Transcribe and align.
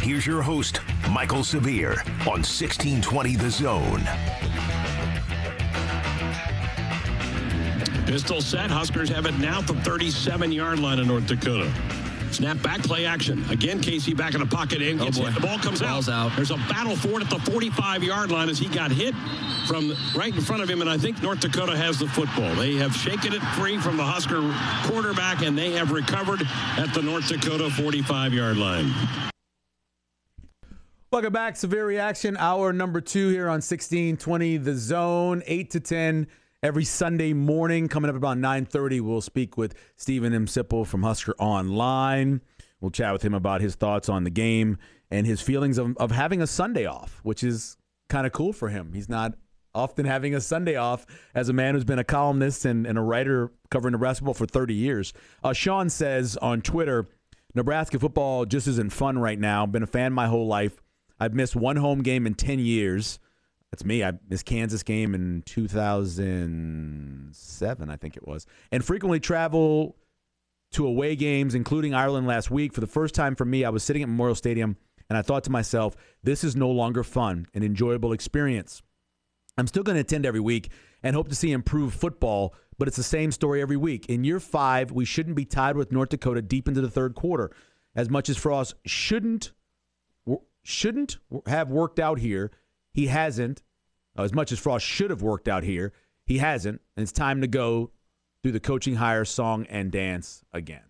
Here's 0.00 0.26
your 0.26 0.42
host, 0.42 0.80
Michael 1.10 1.44
Severe, 1.44 2.02
on 2.20 2.42
1620 2.44 3.36
The 3.36 3.50
Zone. 3.50 4.02
Pistol 8.06 8.40
set. 8.40 8.70
Huskers 8.70 9.10
have 9.10 9.26
it 9.26 9.38
now 9.38 9.58
at 9.58 9.66
the 9.66 9.74
37 9.74 10.50
yard 10.50 10.78
line 10.78 10.98
of 10.98 11.06
North 11.06 11.26
Dakota. 11.26 11.70
Snap 12.30 12.60
back 12.62 12.80
play 12.82 13.04
action. 13.06 13.44
Again, 13.50 13.80
Casey 13.80 14.14
back 14.14 14.34
in 14.34 14.40
the 14.40 14.46
pocket 14.46 14.80
and 14.82 15.00
oh, 15.00 15.04
gets 15.04 15.18
Oh, 15.18 15.22
boy. 15.22 15.26
hit. 15.30 15.40
The 15.40 15.46
ball 15.46 15.58
comes 15.58 15.80
Ball's 15.82 16.08
out. 16.08 16.30
out. 16.30 16.36
There's 16.36 16.50
a 16.50 16.56
battle 16.56 16.94
for 16.96 17.20
it 17.20 17.24
at 17.24 17.30
the 17.30 17.38
45 17.50 18.02
yard 18.02 18.30
line 18.30 18.48
as 18.48 18.58
he 18.58 18.68
got 18.68 18.90
hit 18.90 19.14
from 19.66 19.92
right 20.16 20.34
in 20.34 20.40
front 20.40 20.62
of 20.62 20.70
him. 20.70 20.80
And 20.80 20.88
I 20.88 20.96
think 20.96 21.22
North 21.22 21.40
Dakota 21.40 21.76
has 21.76 21.98
the 21.98 22.06
football. 22.08 22.54
They 22.54 22.74
have 22.76 22.94
shaken 22.94 23.32
it 23.34 23.42
free 23.58 23.78
from 23.78 23.96
the 23.98 24.04
Husker 24.04 24.40
quarterback 24.90 25.42
and 25.42 25.56
they 25.56 25.72
have 25.72 25.90
recovered 25.90 26.42
at 26.78 26.92
the 26.94 27.02
North 27.02 27.28
Dakota 27.28 27.68
45 27.70 28.32
yard 28.32 28.56
line. 28.56 28.90
Welcome 31.10 31.32
back. 31.32 31.56
Severe 31.56 31.86
Reaction, 31.86 32.36
hour 32.36 32.70
number 32.70 33.00
two 33.00 33.30
here 33.30 33.46
on 33.46 33.62
1620 33.62 34.58
The 34.58 34.74
Zone, 34.74 35.42
8 35.46 35.70
to 35.70 35.80
10 35.80 36.26
every 36.62 36.84
Sunday 36.84 37.32
morning. 37.32 37.88
Coming 37.88 38.10
up 38.10 38.16
about 38.16 38.36
9.30, 38.36 39.00
we'll 39.00 39.22
speak 39.22 39.56
with 39.56 39.74
Steven 39.96 40.34
M. 40.34 40.44
Sipple 40.44 40.86
from 40.86 41.02
Husker 41.02 41.34
Online. 41.38 42.42
We'll 42.82 42.90
chat 42.90 43.14
with 43.14 43.22
him 43.22 43.32
about 43.32 43.62
his 43.62 43.74
thoughts 43.74 44.10
on 44.10 44.24
the 44.24 44.30
game 44.30 44.76
and 45.10 45.26
his 45.26 45.40
feelings 45.40 45.78
of, 45.78 45.96
of 45.96 46.10
having 46.10 46.42
a 46.42 46.46
Sunday 46.46 46.84
off, 46.84 47.20
which 47.22 47.42
is 47.42 47.78
kind 48.10 48.26
of 48.26 48.32
cool 48.32 48.52
for 48.52 48.68
him. 48.68 48.92
He's 48.92 49.08
not 49.08 49.32
often 49.74 50.04
having 50.04 50.34
a 50.34 50.42
Sunday 50.42 50.76
off 50.76 51.06
as 51.34 51.48
a 51.48 51.54
man 51.54 51.74
who's 51.74 51.84
been 51.84 51.98
a 51.98 52.04
columnist 52.04 52.66
and, 52.66 52.86
and 52.86 52.98
a 52.98 53.02
writer 53.02 53.50
covering 53.70 53.92
Nebraska 53.92 54.26
football 54.26 54.34
for 54.34 54.46
30 54.46 54.74
years. 54.74 55.14
Uh, 55.42 55.54
Sean 55.54 55.88
says 55.88 56.36
on 56.36 56.60
Twitter, 56.60 57.08
Nebraska 57.54 57.98
football 57.98 58.44
just 58.44 58.66
isn't 58.66 58.92
fun 58.92 59.18
right 59.18 59.38
now. 59.38 59.64
Been 59.64 59.82
a 59.82 59.86
fan 59.86 60.12
my 60.12 60.26
whole 60.26 60.46
life. 60.46 60.82
I've 61.20 61.34
missed 61.34 61.56
one 61.56 61.76
home 61.76 62.02
game 62.02 62.26
in 62.26 62.34
10 62.34 62.58
years. 62.58 63.18
That's 63.70 63.84
me. 63.84 64.02
I 64.02 64.14
missed 64.28 64.46
Kansas 64.46 64.82
game 64.82 65.14
in 65.14 65.42
2007, 65.46 67.90
I 67.90 67.96
think 67.96 68.16
it 68.16 68.26
was. 68.26 68.46
And 68.72 68.84
frequently 68.84 69.20
travel 69.20 69.94
to 70.72 70.86
away 70.86 71.16
games, 71.16 71.54
including 71.54 71.94
Ireland 71.94 72.26
last 72.26 72.50
week. 72.50 72.72
For 72.72 72.80
the 72.80 72.86
first 72.86 73.14
time 73.14 73.34
for 73.34 73.44
me, 73.44 73.64
I 73.64 73.70
was 73.70 73.82
sitting 73.82 74.02
at 74.02 74.08
Memorial 74.08 74.34
Stadium 74.34 74.76
and 75.08 75.16
I 75.16 75.22
thought 75.22 75.44
to 75.44 75.50
myself, 75.50 75.96
this 76.22 76.44
is 76.44 76.56
no 76.56 76.70
longer 76.70 77.02
fun, 77.02 77.46
an 77.54 77.62
enjoyable 77.62 78.12
experience. 78.12 78.82
I'm 79.56 79.66
still 79.66 79.82
going 79.82 79.96
to 79.96 80.02
attend 80.02 80.26
every 80.26 80.40
week 80.40 80.70
and 81.02 81.16
hope 81.16 81.28
to 81.28 81.34
see 81.34 81.52
improved 81.52 81.98
football, 81.98 82.54
but 82.78 82.88
it's 82.88 82.96
the 82.96 83.02
same 83.02 83.32
story 83.32 83.60
every 83.60 83.76
week. 83.76 84.06
In 84.06 84.24
year 84.24 84.40
five, 84.40 84.92
we 84.92 85.04
shouldn't 85.04 85.36
be 85.36 85.44
tied 85.44 85.76
with 85.76 85.92
North 85.92 86.10
Dakota 86.10 86.42
deep 86.42 86.68
into 86.68 86.80
the 86.80 86.90
third 86.90 87.14
quarter. 87.14 87.50
As 87.96 88.08
much 88.08 88.28
as 88.28 88.36
Frost 88.36 88.74
shouldn't 88.86 89.52
shouldn't 90.68 91.16
have 91.46 91.70
worked 91.70 91.98
out 91.98 92.18
here, 92.18 92.50
he 92.92 93.06
hasn't. 93.06 93.62
Uh, 94.16 94.22
As 94.22 94.34
much 94.34 94.52
as 94.52 94.58
Frost 94.58 94.84
should 94.84 95.08
have 95.08 95.22
worked 95.22 95.48
out 95.48 95.62
here, 95.62 95.94
he 96.26 96.38
hasn't. 96.38 96.82
And 96.94 97.02
it's 97.02 97.12
time 97.12 97.40
to 97.40 97.46
go 97.46 97.90
through 98.42 98.52
the 98.52 98.60
coaching 98.60 98.96
hire 98.96 99.24
song 99.24 99.64
and 99.70 99.90
dance 99.90 100.44
again. 100.52 100.82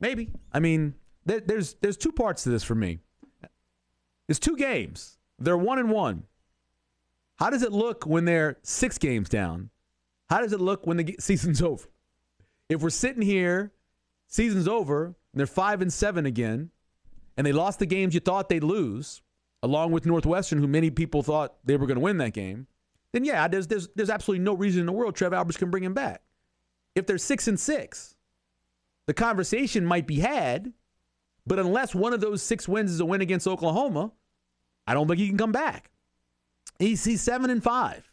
Maybe. 0.00 0.30
I 0.52 0.58
mean, 0.58 0.94
there, 1.24 1.40
there's 1.40 1.74
there's 1.74 1.96
two 1.96 2.10
parts 2.10 2.42
to 2.42 2.50
this 2.50 2.64
for 2.64 2.74
me. 2.74 2.98
It's 4.28 4.40
two 4.40 4.56
games. 4.56 5.18
They're 5.38 5.56
one 5.56 5.78
and 5.78 5.90
one. 5.90 6.24
How 7.36 7.50
does 7.50 7.62
it 7.62 7.72
look 7.72 8.06
when 8.06 8.24
they're 8.24 8.58
six 8.62 8.98
games 8.98 9.28
down? 9.28 9.70
How 10.28 10.40
does 10.40 10.52
it 10.52 10.60
look 10.60 10.84
when 10.84 10.96
the 10.96 11.16
season's 11.20 11.62
over? 11.62 11.88
If 12.68 12.82
we're 12.82 12.90
sitting 12.90 13.22
here, 13.22 13.72
season's 14.26 14.66
over, 14.66 15.06
and 15.06 15.14
they're 15.34 15.46
five 15.46 15.80
and 15.80 15.92
seven 15.92 16.26
again, 16.26 16.70
and 17.38 17.46
they 17.46 17.52
lost 17.52 17.78
the 17.78 17.86
games 17.86 18.14
you 18.14 18.20
thought 18.20 18.48
they'd 18.48 18.64
lose, 18.64 19.22
along 19.62 19.92
with 19.92 20.04
Northwestern, 20.04 20.58
who 20.58 20.66
many 20.66 20.90
people 20.90 21.22
thought 21.22 21.54
they 21.64 21.76
were 21.76 21.86
going 21.86 21.96
to 21.96 22.02
win 22.02 22.18
that 22.18 22.32
game, 22.32 22.66
then 23.12 23.24
yeah, 23.24 23.46
there's, 23.46 23.68
there's 23.68 23.88
there's 23.94 24.10
absolutely 24.10 24.44
no 24.44 24.54
reason 24.54 24.80
in 24.80 24.86
the 24.86 24.92
world 24.92 25.14
Trev 25.14 25.32
Alberts 25.32 25.56
can 25.56 25.70
bring 25.70 25.84
him 25.84 25.94
back. 25.94 26.20
If 26.96 27.06
they're 27.06 27.16
six 27.16 27.46
and 27.46 27.58
six, 27.58 28.16
the 29.06 29.14
conversation 29.14 29.86
might 29.86 30.06
be 30.06 30.18
had, 30.18 30.72
but 31.46 31.60
unless 31.60 31.94
one 31.94 32.12
of 32.12 32.20
those 32.20 32.42
six 32.42 32.68
wins 32.68 32.90
is 32.90 33.00
a 33.00 33.06
win 33.06 33.20
against 33.20 33.46
Oklahoma, 33.46 34.10
I 34.86 34.94
don't 34.94 35.06
think 35.06 35.20
he 35.20 35.28
can 35.28 35.38
come 35.38 35.52
back. 35.52 35.90
He's, 36.78 37.04
he's 37.04 37.22
seven 37.22 37.50
and 37.50 37.62
five. 37.62 38.10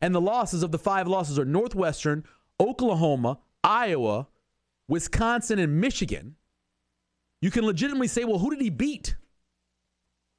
And 0.00 0.14
the 0.14 0.20
losses 0.20 0.62
of 0.62 0.70
the 0.70 0.78
five 0.78 1.08
losses 1.08 1.38
are 1.38 1.44
Northwestern, 1.44 2.24
Oklahoma, 2.60 3.40
Iowa, 3.64 4.28
Wisconsin, 4.88 5.58
and 5.58 5.80
Michigan. 5.80 6.36
You 7.44 7.50
can 7.50 7.66
legitimately 7.66 8.08
say, 8.08 8.24
well, 8.24 8.38
who 8.38 8.48
did 8.48 8.62
he 8.62 8.70
beat? 8.70 9.16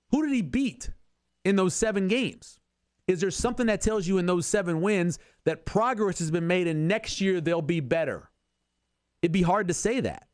Who 0.10 0.26
did 0.26 0.34
he 0.34 0.42
beat 0.42 0.90
in 1.44 1.56
those 1.56 1.76
seven 1.76 2.08
games? 2.08 2.60
Is 3.08 3.22
there 3.22 3.30
something 3.30 3.68
that 3.68 3.82
tells 3.82 4.08
you 4.08 4.18
in 4.18 4.26
those 4.26 4.48
seven 4.48 4.82
wins 4.82 5.20
that 5.44 5.68
progress 5.68 6.18
has 6.18 6.32
been 6.32 6.48
made 6.48 6.66
and 6.66 6.88
next 6.88 7.22
year 7.22 7.40
they'll 7.42 7.62
be 7.62 7.80
better? 7.80 8.32
It'd 9.22 9.32
be 9.32 9.44
hard 9.44 9.68
to 9.68 9.74
say 9.76 10.00
that. 10.00 10.30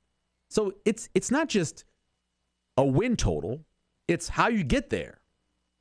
So 0.49 0.71
it's 0.85 1.09
it's 1.13 1.29
not 1.29 1.49
just 1.49 1.83
a 2.77 2.85
win 2.85 3.17
total, 3.17 3.65
it's 4.07 4.29
how 4.29 4.47
you 4.47 4.63
get 4.63 4.89
there. 4.89 5.19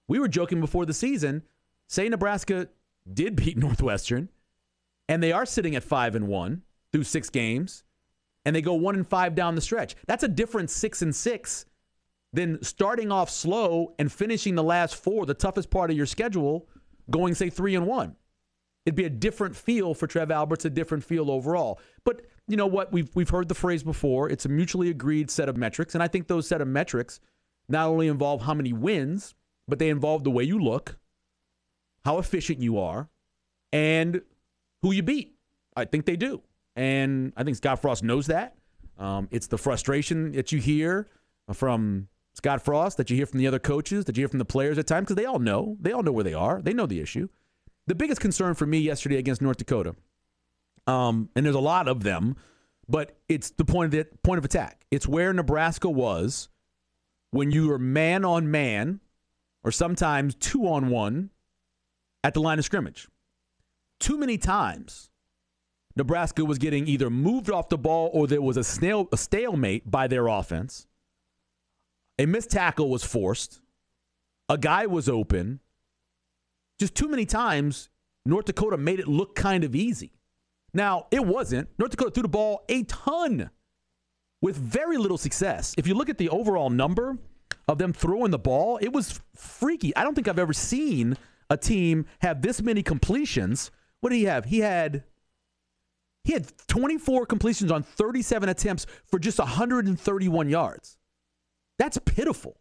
We 0.09 0.19
were 0.19 0.27
joking 0.27 0.61
before 0.61 0.87
the 0.87 0.93
season, 0.93 1.45
say 1.87 2.09
Nebraska 2.09 2.67
did 3.15 3.37
beat 3.37 3.57
Northwestern, 3.65 4.29
and 5.09 5.23
they 5.23 5.31
are 5.31 5.47
sitting 5.47 5.77
at 5.77 5.85
five 5.85 6.17
and 6.17 6.27
one 6.27 6.63
through 6.91 7.05
six 7.05 7.31
games, 7.31 7.85
and 8.45 8.55
they 8.55 8.63
go 8.63 8.75
one 8.75 8.95
and 8.95 9.07
five 9.07 9.35
down 9.35 9.55
the 9.55 9.61
stretch. 9.61 9.97
That's 10.07 10.23
a 10.23 10.29
different 10.29 10.71
six 10.71 11.03
and 11.03 11.15
six 11.15 11.67
than 12.33 12.63
starting 12.63 13.11
off 13.11 13.29
slow 13.31 13.95
and 13.99 14.11
finishing 14.11 14.55
the 14.55 14.63
last 14.63 14.97
four, 14.97 15.27
the 15.27 15.35
toughest 15.35 15.71
part 15.71 15.91
of 15.91 15.97
your 15.97 16.07
schedule, 16.07 16.69
going 17.11 17.35
say 17.35 17.51
three 17.51 17.75
and 17.75 17.87
one. 17.87 18.17
It'd 18.87 18.97
be 18.97 19.05
a 19.05 19.11
different 19.11 19.57
feel 19.57 19.95
for 19.95 20.07
Trev 20.07 20.31
Alberts, 20.31 20.65
a 20.65 20.71
different 20.71 21.05
feel 21.05 21.31
overall. 21.31 21.81
But 22.05 22.23
you 22.49 22.57
know 22.57 22.67
what? 22.67 22.93
We've 22.93 23.11
we've 23.15 23.29
heard 23.29 23.49
the 23.49 23.55
phrase 23.55 23.83
before. 23.83 24.29
It's 24.31 24.47
a 24.47 24.49
mutually 24.49 24.91
agreed 24.91 25.31
set 25.31 25.49
of 25.49 25.57
metrics, 25.57 25.95
and 25.95 26.03
I 26.03 26.09
think 26.09 26.27
those 26.27 26.49
set 26.49 26.61
of 26.61 26.69
metrics 26.69 27.21
not 27.69 27.89
only 27.89 28.09
involve 28.09 28.43
how 28.43 28.55
many 28.55 28.73
wins, 28.73 29.35
but 29.69 29.79
they 29.79 29.89
involve 29.91 30.25
the 30.25 30.31
way 30.31 30.43
you 30.43 30.59
look, 30.59 30.99
how 32.05 32.19
efficient 32.19 32.61
you 32.61 32.79
are, 32.79 33.09
and 33.73 34.23
who 34.83 34.93
you 34.93 35.03
beat. 35.03 35.37
I 35.77 35.85
think 35.85 36.07
they 36.07 36.17
do, 36.17 36.43
and 36.81 37.35
I 37.37 37.45
think 37.45 37.59
Scott 37.59 37.83
Frost 37.83 38.03
knows 38.03 38.29
that. 38.29 38.57
Um, 38.99 39.29
it's 39.31 39.49
the 39.49 39.59
frustration 39.59 40.33
that 40.33 40.51
you 40.51 40.61
hear 40.61 41.09
from 41.53 42.09
Scott 42.33 42.63
Frost, 42.63 42.97
that 42.97 43.11
you 43.11 43.17
hear 43.17 43.27
from 43.27 43.39
the 43.39 43.47
other 43.47 43.59
coaches, 43.59 44.07
that 44.07 44.17
you 44.17 44.23
hear 44.23 44.29
from 44.29 44.39
the 44.39 44.47
players 44.47 44.79
at 44.79 44.87
times, 44.87 45.05
because 45.05 45.17
they 45.17 45.27
all 45.27 45.39
know. 45.39 45.77
They 45.79 45.93
all 45.93 46.03
know 46.03 46.13
where 46.13 46.25
they 46.25 46.33
are. 46.33 46.63
They 46.63 46.73
know 46.73 46.87
the 46.87 47.01
issue. 47.01 47.29
The 47.87 47.95
biggest 47.95 48.23
concern 48.23 48.55
for 48.55 48.65
me 48.65 48.79
yesterday 48.79 49.19
against 49.19 49.43
North 49.43 49.59
Dakota, 49.59 49.95
um, 50.87 51.29
and 51.37 51.45
there's 51.45 51.55
a 51.55 51.61
lot 51.61 51.87
of 51.87 52.03
them, 52.03 52.37
but 52.89 53.19
it's 53.29 53.51
the 53.51 53.65
point 53.67 53.93
of 53.93 53.99
the 53.99 54.19
point 54.23 54.39
of 54.39 54.45
attack. 54.47 54.87
It's 54.91 55.07
where 55.07 55.35
Nebraska 55.35 55.91
was 55.91 56.49
when 57.31 57.51
you 57.51 57.69
were 57.69 57.79
man 57.79 58.25
on 58.25 58.51
man, 58.51 59.01
or 59.65 59.71
sometimes 59.71 60.35
two 60.35 60.67
on 60.67 60.89
one, 60.89 61.29
at 62.25 62.33
the 62.33 62.41
line 62.41 62.59
of 62.59 62.65
scrimmage. 62.65 63.07
Too 63.99 64.17
many 64.17 64.39
times, 64.39 65.10
Nebraska 65.97 66.45
was 66.45 66.59
getting 66.59 66.87
either 66.87 67.11
moved 67.11 67.51
off 67.51 67.69
the 67.69 67.79
ball 67.79 68.11
or 68.13 68.27
there 68.27 68.43
was 68.43 68.57
a 68.57 68.65
snail 68.65 69.09
a 69.13 69.17
stalemate 69.17 69.91
by 69.91 70.07
their 70.07 70.29
offense. 70.29 70.87
A 72.19 72.27
missed 72.27 72.51
tackle 72.51 72.91
was 72.91 73.03
forced. 73.03 73.61
A 74.49 74.59
guy 74.59 74.87
was 74.87 75.09
open. 75.09 75.61
Just 76.79 76.95
too 76.95 77.09
many 77.09 77.27
times, 77.27 77.89
North 78.25 78.47
Dakota 78.47 78.77
made 78.77 79.01
it 79.01 79.09
look 79.09 79.35
kind 79.35 79.65
of 79.65 79.75
easy. 79.75 80.13
Now, 80.73 81.07
it 81.11 81.25
wasn't. 81.25 81.69
North 81.79 81.91
Dakota 81.91 82.13
threw 82.13 82.23
the 82.23 82.29
ball 82.29 82.65
a 82.69 82.85
ton 82.85 83.51
with 84.41 84.57
very 84.57 84.97
little 84.97 85.19
success. 85.19 85.75
If 85.77 85.87
you 85.87 85.95
look 85.95 86.09
at 86.09 86.19
the 86.19 86.29
overall 86.29 86.71
number 86.71 87.19
of 87.69 87.79
them 87.79 87.93
throwing 87.93 88.31
the 88.31 88.39
ball, 88.39 88.79
it 88.81 88.93
was 88.93 89.21
freaky. 89.35 89.95
I 89.97 90.05
don't 90.05 90.15
think 90.15 90.29
I've 90.29 90.39
ever 90.39 90.53
seen 90.53 91.17
a 91.49 91.57
team 91.57 92.07
have 92.21 92.43
this 92.43 92.63
many 92.63 92.83
completions. 92.83 93.71
What 94.01 94.11
did 94.11 94.17
he 94.17 94.25
have? 94.25 94.47
He 94.47 94.61
had 94.61 95.05
he 96.25 96.33
had 96.33 96.53
24 96.69 97.27
completions 97.27 97.71
on 97.71 97.83
37 97.83 98.49
attempts 98.49 98.87
for 99.07 99.19
just 99.19 99.39
131 99.39 100.49
yards. 100.49 100.99
That's 101.79 101.99
pitiful. 102.05 102.61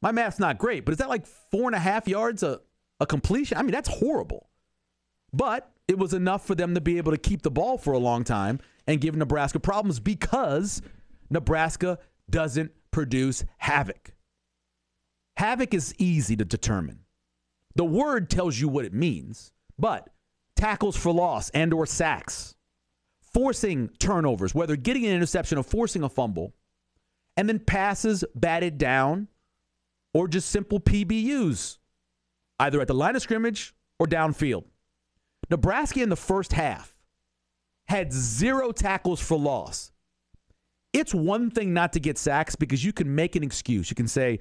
My 0.00 0.12
math's 0.12 0.38
not 0.38 0.58
great, 0.58 0.84
but 0.84 0.92
is 0.92 0.98
that 0.98 1.08
like 1.08 1.26
four 1.26 1.64
and 1.64 1.74
a 1.74 1.80
half 1.80 2.06
yards 2.06 2.42
a, 2.42 2.60
a 3.00 3.06
completion? 3.06 3.58
I 3.58 3.62
mean, 3.62 3.72
that's 3.72 3.88
horrible. 3.88 4.48
But 5.32 5.70
it 5.88 5.98
was 5.98 6.14
enough 6.14 6.46
for 6.46 6.54
them 6.54 6.74
to 6.74 6.80
be 6.80 6.98
able 6.98 7.12
to 7.12 7.18
keep 7.18 7.42
the 7.42 7.50
ball 7.50 7.78
for 7.78 7.92
a 7.92 7.98
long 7.98 8.22
time 8.22 8.60
and 8.86 9.00
give 9.00 9.16
Nebraska 9.16 9.58
problems 9.58 9.98
because 9.98 10.82
Nebraska 11.30 11.98
doesn't 12.30 12.72
produce 12.90 13.44
havoc. 13.58 14.14
Havoc 15.36 15.74
is 15.74 15.94
easy 15.98 16.36
to 16.36 16.44
determine. 16.44 17.00
The 17.74 17.84
word 17.84 18.28
tells 18.28 18.58
you 18.58 18.68
what 18.68 18.84
it 18.84 18.92
means, 18.92 19.52
but 19.78 20.10
tackles 20.56 20.96
for 20.96 21.12
loss 21.12 21.48
and 21.50 21.72
or 21.72 21.86
sacks, 21.86 22.56
forcing 23.32 23.88
turnovers, 23.98 24.54
whether 24.54 24.76
getting 24.76 25.06
an 25.06 25.12
interception 25.12 25.58
or 25.58 25.62
forcing 25.62 26.02
a 26.02 26.08
fumble, 26.08 26.54
and 27.36 27.48
then 27.48 27.58
passes 27.58 28.24
batted 28.34 28.78
down 28.78 29.28
or 30.14 30.28
just 30.28 30.50
simple 30.50 30.80
PBUs, 30.80 31.78
either 32.58 32.80
at 32.80 32.88
the 32.88 32.94
line 32.94 33.16
of 33.16 33.22
scrimmage 33.22 33.74
or 33.98 34.06
downfield. 34.06 34.64
Nebraska 35.50 36.02
in 36.02 36.08
the 36.08 36.16
first 36.16 36.52
half 36.52 36.94
had 37.86 38.12
zero 38.12 38.72
tackles 38.72 39.20
for 39.20 39.38
loss. 39.38 39.92
It's 40.92 41.14
one 41.14 41.50
thing 41.50 41.72
not 41.72 41.92
to 41.94 42.00
get 42.00 42.18
sacks 42.18 42.56
because 42.56 42.84
you 42.84 42.92
can 42.92 43.14
make 43.14 43.36
an 43.36 43.42
excuse. 43.42 43.90
You 43.90 43.94
can 43.94 44.08
say 44.08 44.40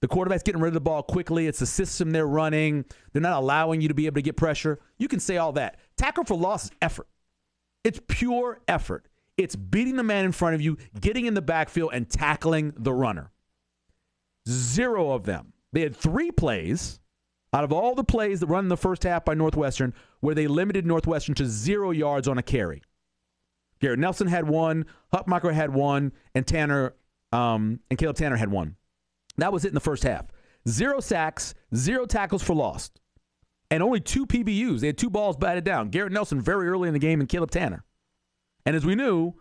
the 0.00 0.08
quarterback's 0.08 0.42
getting 0.42 0.60
rid 0.60 0.68
of 0.68 0.74
the 0.74 0.80
ball 0.80 1.02
quickly. 1.02 1.46
It's 1.46 1.60
the 1.60 1.66
system 1.66 2.10
they're 2.10 2.26
running. 2.26 2.84
They're 3.12 3.22
not 3.22 3.40
allowing 3.40 3.80
you 3.80 3.88
to 3.88 3.94
be 3.94 4.06
able 4.06 4.16
to 4.16 4.22
get 4.22 4.36
pressure. 4.36 4.80
You 4.98 5.06
can 5.06 5.20
say 5.20 5.36
all 5.36 5.52
that. 5.52 5.78
Tackle 5.96 6.24
for 6.24 6.36
loss 6.36 6.64
is 6.64 6.70
effort. 6.82 7.06
It's 7.84 8.00
pure 8.06 8.60
effort. 8.68 9.06
It's 9.36 9.56
beating 9.56 9.96
the 9.96 10.02
man 10.02 10.24
in 10.24 10.32
front 10.32 10.54
of 10.54 10.60
you, 10.60 10.76
getting 11.00 11.26
in 11.26 11.34
the 11.34 11.42
backfield, 11.42 11.90
and 11.92 12.08
tackling 12.08 12.72
the 12.76 12.92
runner. 12.92 13.32
Zero 14.48 15.12
of 15.12 15.24
them. 15.24 15.52
They 15.72 15.80
had 15.80 15.96
three 15.96 16.30
plays 16.30 17.00
out 17.52 17.64
of 17.64 17.72
all 17.72 17.94
the 17.94 18.04
plays 18.04 18.40
that 18.40 18.46
run 18.46 18.64
in 18.64 18.68
the 18.68 18.76
first 18.76 19.02
half 19.04 19.24
by 19.24 19.34
Northwestern 19.34 19.94
where 20.20 20.34
they 20.34 20.46
limited 20.46 20.86
Northwestern 20.86 21.34
to 21.36 21.46
zero 21.46 21.90
yards 21.90 22.28
on 22.28 22.38
a 22.38 22.42
carry. 22.42 22.82
Garrett 23.80 23.98
Nelson 23.98 24.28
had 24.28 24.48
one, 24.48 24.86
Hutmacher 25.12 25.52
had 25.52 25.74
one, 25.74 26.12
and 26.34 26.46
Tannor 26.46 26.92
um, 27.32 27.80
and 27.90 27.98
Caleb 27.98 28.16
Tannor 28.16 28.38
had 28.38 28.50
one. 28.50 28.76
That 29.38 29.52
was 29.52 29.64
it 29.64 29.68
in 29.68 29.74
the 29.74 29.80
first 29.80 30.02
half. 30.02 30.26
Zero 30.68 31.00
sacks, 31.00 31.54
zero 31.74 32.06
tackles 32.06 32.42
for 32.42 32.54
loss, 32.54 32.90
and 33.72 33.82
only 33.82 34.00
two 34.00 34.26
PBUs. 34.26 34.80
They 34.80 34.88
had 34.88 34.98
two 34.98 35.08
balls 35.08 35.38
batted 35.38 35.64
down. 35.64 35.88
Garrett 35.88 36.12
Nelson 36.12 36.42
very 36.42 36.68
early 36.68 36.88
in 36.88 36.92
the 36.92 37.00
game, 37.00 37.20
and 37.20 37.28
Caleb 37.28 37.50
Tannor. 37.50 37.80
And 38.66 38.76
as 38.76 38.84
we 38.84 38.94
knew, 38.94 39.32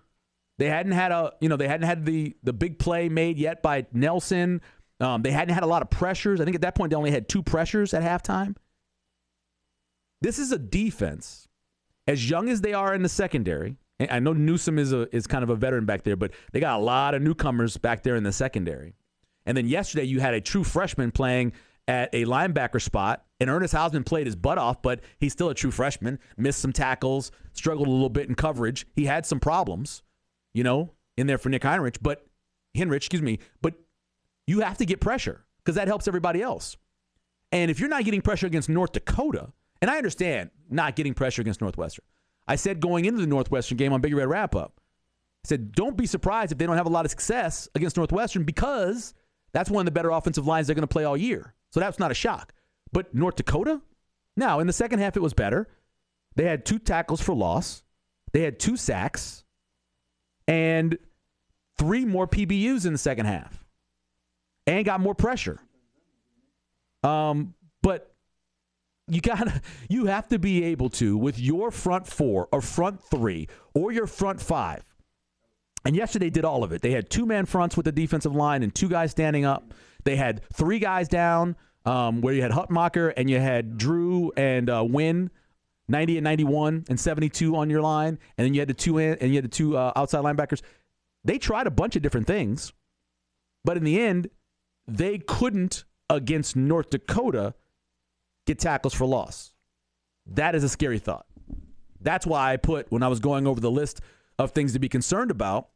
they 0.58 0.70
hadn't 0.70 0.94
had 0.94 1.12
a 1.12 1.34
you 1.42 1.50
know 1.50 1.58
they 1.58 1.68
hadn't 1.68 1.86
had 1.86 2.06
the 2.06 2.36
the 2.42 2.54
big 2.54 2.80
play 2.80 3.10
made 3.10 3.38
yet 3.38 3.62
by 3.62 3.86
Nelson. 3.92 4.62
Um, 5.02 5.22
they 5.22 5.32
hadn't 5.32 5.54
had 5.54 5.64
a 5.64 5.68
lot 5.68 5.82
of 5.82 5.90
pressures. 5.90 6.40
I 6.40 6.46
think 6.46 6.56
at 6.56 6.62
that 6.62 6.76
point 6.76 6.92
they 6.92 6.96
only 6.96 7.12
had 7.12 7.28
two 7.28 7.44
pressures 7.44 7.94
at 7.94 8.04
halftime. 8.04 8.56
This 10.22 10.40
is 10.40 10.54
a 10.54 10.58
defense, 10.58 11.50
as 12.08 12.30
young 12.30 12.48
as 12.48 12.62
they 12.62 12.74
are 12.74 12.96
in 12.96 13.04
the 13.04 13.10
secondary. 13.10 13.78
I 14.00 14.20
know 14.20 14.32
Newsome 14.32 14.80
is 14.80 14.94
a 14.94 15.14
is 15.14 15.28
kind 15.28 15.44
of 15.44 15.50
a 15.50 15.56
veteran 15.56 15.86
back 15.86 16.04
there, 16.04 16.16
but 16.16 16.32
they 16.54 16.62
got 16.62 16.80
a 16.80 16.84
lot 16.84 17.16
of 17.16 17.22
newcomers 17.22 17.76
back 17.76 18.04
there 18.04 18.16
in 18.16 18.24
the 18.24 18.32
secondary. 18.32 18.96
And 19.46 19.58
then 19.58 19.68
yesterday 19.68 20.06
you 20.06 20.22
had 20.22 20.34
a 20.34 20.42
true 20.42 20.64
freshman 20.64 21.12
playing 21.12 21.52
at 21.88 22.10
a 22.14 22.26
linebacker 22.26 22.82
spot, 22.82 23.26
and 23.42 23.50
Ernest 23.50 23.74
Hausmann 23.74 24.06
played 24.06 24.28
his 24.28 24.36
butt 24.36 24.60
off, 24.60 24.84
but 24.84 25.00
he's 25.20 25.34
still 25.34 25.50
a 25.50 25.56
true 25.56 25.72
freshman. 25.72 26.20
Missed 26.38 26.60
some 26.60 26.72
tackles, 26.72 27.32
struggled 27.54 27.88
a 27.88 27.92
little 27.92 28.08
bit 28.08 28.30
in 28.30 28.36
coverage. 28.36 28.86
He 28.94 29.06
had 29.06 29.26
some 29.26 29.40
problems, 29.40 30.04
you 30.54 30.64
know, 30.64 30.92
in 31.18 31.26
there 31.26 31.40
for 31.40 31.50
Nick 31.50 31.64
Heinrich, 31.64 31.98
but 32.04 32.24
Henrich, 32.78 32.98
excuse 32.98 33.24
me, 33.24 33.40
but 33.64 33.74
you 34.46 34.60
have 34.60 34.78
to 34.78 34.86
get 34.86 35.02
pressure 35.02 35.44
because 35.58 35.74
that 35.74 35.88
helps 35.88 36.08
everybody 36.08 36.40
else. 36.44 36.78
And 37.52 37.72
if 37.72 37.80
you're 37.80 37.90
not 37.90 38.06
getting 38.06 38.22
pressure 38.22 38.46
against 38.46 38.70
North 38.70 38.92
Dakota, 38.92 39.52
and 39.82 39.90
I 39.90 39.98
understand 39.98 40.52
not 40.70 40.96
getting 40.96 41.16
pressure 41.16 41.42
against 41.42 41.62
Northwestern. 41.62 42.06
I 42.48 42.58
said 42.58 42.80
going 42.80 43.06
into 43.06 43.22
the 43.22 43.28
Northwestern 43.28 43.76
game 43.76 43.92
on 43.92 44.02
Big 44.02 44.14
Red 44.14 44.28
Wrap 44.28 44.56
Up, 44.56 44.80
I 45.44 45.48
said, 45.48 45.72
don't 45.72 45.98
be 45.98 46.06
surprised 46.06 46.52
if 46.52 46.60
they 46.60 46.68
don't 46.68 46.78
have 46.78 46.86
a 46.86 46.90
lot 46.90 47.06
of 47.06 47.12
success 47.12 47.68
against 47.74 47.98
Northwestern 47.98 48.44
because 48.44 49.16
that's 49.52 49.72
one 49.72 49.82
of 49.82 49.86
the 49.86 49.92
better 49.92 50.12
offensive 50.12 50.46
lines 50.46 50.68
they're 50.68 50.76
going 50.76 50.84
to 50.84 50.88
play 50.88 51.06
all 51.06 51.18
year. 51.18 51.56
So 51.72 51.80
that's 51.80 51.98
not 51.98 52.12
a 52.12 52.14
shock. 52.14 52.54
But 52.92 53.14
North 53.14 53.36
Dakota? 53.36 53.82
Now, 54.36 54.60
in 54.60 54.68
the 54.68 54.74
second 54.74 55.00
half, 55.00 55.16
it 55.16 55.22
was 55.22 55.34
better. 55.34 55.68
They 56.36 56.46
had 56.46 56.66
two 56.66 56.80
tackles 56.80 57.22
for 57.22 57.36
loss, 57.36 57.84
they 58.34 58.42
had 58.42 58.60
two 58.60 58.78
sacks, 58.78 59.44
and 60.48 60.98
three 61.78 62.06
more 62.06 62.28
PBUs 62.28 62.86
in 62.86 62.94
the 62.94 63.00
second 63.00 63.26
half, 63.26 63.66
and 64.66 64.86
got 64.86 65.02
more 65.02 65.16
pressure. 65.16 65.60
Um, 67.04 67.56
but 67.82 68.14
you 69.08 69.22
gotta 69.22 69.62
you 69.90 70.06
have 70.06 70.28
to 70.30 70.40
be 70.40 70.64
able 70.66 70.90
to 70.92 71.18
with 71.18 71.40
your 71.40 71.72
front 71.72 72.08
four 72.08 72.48
or 72.52 72.62
front 72.62 73.04
three 73.04 73.48
or 73.74 73.92
your 73.92 74.08
front 74.08 74.42
five. 74.42 74.84
And 75.84 75.96
yesterday 75.96 76.30
did 76.30 76.46
all 76.46 76.64
of 76.64 76.72
it. 76.72 76.84
They 76.84 76.92
had 76.92 77.10
two 77.10 77.26
man 77.26 77.48
fronts 77.48 77.76
with 77.76 77.86
the 77.86 77.92
defensive 77.92 78.36
line 78.36 78.62
and 78.62 78.74
two 78.74 78.88
guys 78.88 79.12
standing 79.12 79.46
up. 79.46 79.74
They 80.04 80.16
had 80.16 80.42
three 80.54 80.78
guys 80.78 81.08
down, 81.08 81.56
um, 81.86 82.22
where 82.22 82.34
you 82.34 82.42
had 82.42 82.52
Hutmacher 82.52 83.14
and 83.16 83.30
you 83.30 83.40
had 83.40 83.78
Drew 83.78 84.32
and 84.38 84.70
uh, 84.70 84.86
Wynn, 84.88 85.32
90 85.88 86.18
and 86.18 86.24
91 86.24 86.86
and 86.90 87.00
72 87.00 87.56
on 87.56 87.70
your 87.70 87.82
line, 87.82 88.20
and 88.38 88.46
then 88.46 88.54
you 88.54 88.62
had 88.62 88.70
the 88.70 88.74
two 88.74 88.98
in, 88.98 89.18
and 89.20 89.30
you 89.32 89.38
had 89.38 89.44
the 89.44 89.50
two 89.50 89.78
uh, 89.78 89.92
outside 89.96 90.24
linebackers. 90.24 90.62
They 91.24 91.38
tried 91.38 91.68
a 91.68 91.72
bunch 91.72 91.96
of 91.96 92.02
different 92.02 92.28
things, 92.28 92.74
but 93.64 93.78
in 93.78 93.84
the 93.84 94.00
end, 94.00 94.30
they 94.88 95.20
couldn't 95.20 95.84
against 96.10 96.56
North 96.56 96.90
Dakota 96.90 97.54
get 98.46 98.60
tackles 98.60 98.94
for 98.94 99.06
loss. 99.06 99.54
That 100.26 100.56
is 100.56 100.64
a 100.64 100.70
scary 100.70 101.00
thought. 101.00 101.26
That's 102.00 102.26
why 102.26 102.54
I 102.54 102.58
put 102.58 102.92
when 102.92 103.04
I 103.04 103.08
was 103.08 103.20
going 103.20 103.48
over 103.48 103.60
the 103.60 103.72
list 103.72 104.02
of 104.40 104.52
things 104.52 104.74
to 104.74 104.80
be 104.80 104.90
concerned 104.90 105.32
about, 105.32 105.70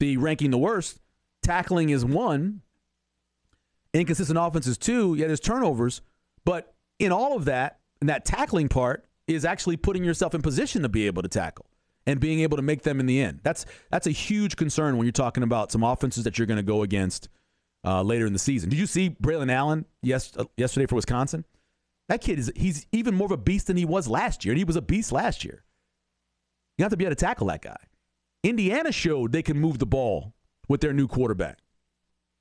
the 0.00 0.16
ranking 0.16 0.50
the 0.50 0.58
worst, 0.58 1.00
tackling 1.42 1.90
is 1.90 2.04
one, 2.04 2.62
inconsistent 3.98 4.38
offenses 4.38 4.78
too. 4.78 5.14
yeah, 5.14 5.26
there's 5.26 5.40
turnovers, 5.40 6.00
but 6.44 6.74
in 6.98 7.12
all 7.12 7.36
of 7.36 7.44
that, 7.46 7.80
in 8.00 8.06
that 8.06 8.24
tackling 8.24 8.68
part 8.68 9.04
is 9.26 9.44
actually 9.44 9.76
putting 9.76 10.04
yourself 10.04 10.34
in 10.34 10.42
position 10.42 10.82
to 10.82 10.88
be 10.88 11.06
able 11.06 11.22
to 11.22 11.28
tackle 11.28 11.66
and 12.06 12.20
being 12.20 12.40
able 12.40 12.56
to 12.56 12.62
make 12.62 12.82
them 12.82 13.00
in 13.00 13.06
the 13.06 13.20
end. 13.20 13.40
That's 13.42 13.66
that's 13.90 14.06
a 14.06 14.10
huge 14.10 14.56
concern 14.56 14.96
when 14.96 15.04
you're 15.04 15.12
talking 15.12 15.42
about 15.42 15.70
some 15.70 15.82
offenses 15.82 16.24
that 16.24 16.38
you're 16.38 16.46
going 16.46 16.56
to 16.56 16.62
go 16.62 16.82
against 16.82 17.28
uh, 17.84 18.02
later 18.02 18.26
in 18.26 18.32
the 18.32 18.38
season. 18.38 18.70
Did 18.70 18.78
you 18.78 18.86
see 18.86 19.10
Braylon 19.10 19.50
Allen 19.50 19.84
yes, 20.02 20.32
uh, 20.36 20.44
yesterday 20.56 20.86
for 20.86 20.96
Wisconsin? 20.96 21.44
That 22.08 22.22
kid 22.22 22.38
is 22.38 22.50
he's 22.56 22.86
even 22.92 23.14
more 23.14 23.26
of 23.26 23.32
a 23.32 23.36
beast 23.36 23.66
than 23.66 23.76
he 23.76 23.84
was 23.84 24.08
last 24.08 24.44
year, 24.44 24.52
and 24.52 24.58
he 24.58 24.64
was 24.64 24.76
a 24.76 24.82
beast 24.82 25.12
last 25.12 25.44
year. 25.44 25.62
You 26.78 26.84
have 26.84 26.90
to 26.90 26.96
be 26.96 27.04
able 27.04 27.14
to 27.14 27.24
tackle 27.24 27.48
that 27.48 27.60
guy. 27.60 27.76
Indiana 28.42 28.92
showed 28.92 29.32
they 29.32 29.42
can 29.42 29.60
move 29.60 29.78
the 29.78 29.86
ball 29.86 30.32
with 30.68 30.80
their 30.80 30.92
new 30.92 31.08
quarterback. 31.08 31.58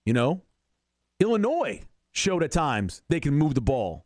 You 0.05 0.13
know, 0.13 0.43
Illinois 1.19 1.81
showed 2.11 2.43
at 2.43 2.51
times 2.51 3.01
they 3.09 3.19
can 3.19 3.33
move 3.33 3.55
the 3.55 3.61
ball. 3.61 4.05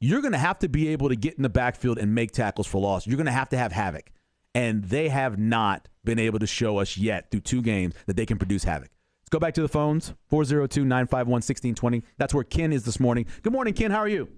You're 0.00 0.20
going 0.20 0.32
to 0.32 0.38
have 0.38 0.58
to 0.60 0.68
be 0.68 0.88
able 0.88 1.08
to 1.10 1.16
get 1.16 1.36
in 1.36 1.42
the 1.42 1.48
backfield 1.48 1.98
and 1.98 2.12
make 2.12 2.32
tackles 2.32 2.66
for 2.66 2.80
loss. 2.80 3.06
You're 3.06 3.16
going 3.16 3.26
to 3.26 3.32
have 3.32 3.50
to 3.50 3.56
have 3.56 3.70
havoc. 3.70 4.10
And 4.54 4.84
they 4.84 5.08
have 5.08 5.38
not 5.38 5.88
been 6.04 6.18
able 6.18 6.40
to 6.40 6.46
show 6.46 6.78
us 6.78 6.96
yet 6.98 7.30
through 7.30 7.40
two 7.40 7.62
games 7.62 7.94
that 8.06 8.16
they 8.16 8.26
can 8.26 8.36
produce 8.36 8.64
havoc. 8.64 8.90
Let's 9.22 9.30
go 9.30 9.38
back 9.38 9.54
to 9.54 9.62
the 9.62 9.68
phones 9.68 10.12
402 10.28 10.84
951 10.84 11.30
1620. 11.30 12.02
That's 12.18 12.34
where 12.34 12.44
Ken 12.44 12.72
is 12.72 12.84
this 12.84 12.98
morning. 12.98 13.26
Good 13.42 13.52
morning, 13.52 13.72
Ken. 13.72 13.92
How 13.92 13.98
are 13.98 14.08
you? 14.08 14.28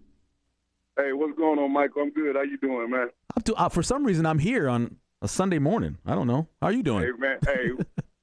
Hey, 0.98 1.12
what's 1.12 1.36
going 1.36 1.58
on, 1.58 1.72
Michael? 1.72 2.02
I'm 2.02 2.10
good. 2.10 2.36
How 2.36 2.42
you 2.42 2.58
doing, 2.58 2.90
man? 2.90 3.08
I'm 3.34 3.42
do, 3.42 3.54
uh, 3.54 3.70
for 3.70 3.82
some 3.82 4.04
reason, 4.04 4.26
I'm 4.26 4.38
here 4.38 4.68
on 4.68 4.96
a 5.22 5.26
Sunday 5.26 5.58
morning. 5.58 5.96
I 6.06 6.14
don't 6.14 6.26
know. 6.28 6.46
How 6.60 6.68
are 6.68 6.72
you 6.72 6.82
doing? 6.84 7.04
Hey, 7.04 7.10
man. 7.18 7.38
Hey, 7.44 7.70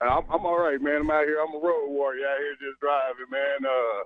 I'm, 0.01 0.24
I'm 0.31 0.46
all 0.46 0.60
right, 0.60 0.81
man. 0.81 1.01
I'm 1.01 1.12
out 1.12 1.25
here. 1.25 1.39
I'm 1.41 1.53
a 1.53 1.60
road 1.60 1.89
warrior 1.89 2.25
out 2.25 2.38
here 2.39 2.70
just 2.70 2.79
driving, 2.79 3.29
man. 3.29 3.65
Uh, 3.65 4.03